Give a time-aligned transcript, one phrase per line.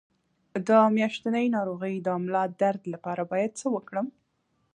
[0.67, 4.07] د میاشتنۍ ناروغۍ د ملا درد لپاره باید څه وکړم؟